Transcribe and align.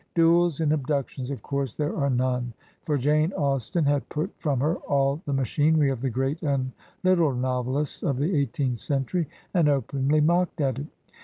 Duels 0.15 0.61
and 0.61 0.73
abductions, 0.73 1.29
of 1.29 1.43
course, 1.43 1.75
there 1.75 1.95
are 1.95 2.09
none; 2.09 2.53
for 2.85 2.97
Jane 2.97 3.31
Austen 3.33 3.85
had 3.85 4.09
put 4.09 4.33
from 4.39 4.59
her 4.59 4.77
all 4.77 5.21
the 5.27 5.31
machinery 5.33 5.91
of 5.91 6.01
the 6.01 6.09
great 6.09 6.41
and 6.41 6.71
Uttle 7.05 7.37
novelists 7.39 8.01
of 8.01 8.17
the 8.17 8.35
eighteenth 8.35 8.79
century, 8.79 9.27
and 9.53 9.69
openly 9.69 10.19
mocked 10.19 10.59
at 10.59 10.79
it. 10.79 10.87